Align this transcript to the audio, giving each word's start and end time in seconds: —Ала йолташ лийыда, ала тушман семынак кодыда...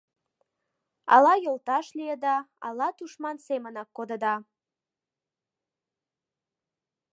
—Ала 1.13 1.33
йолташ 1.45 1.87
лийыда, 1.97 2.37
ала 2.67 2.87
тушман 2.97 3.37
семынак 3.47 3.89
кодыда... 3.97 4.35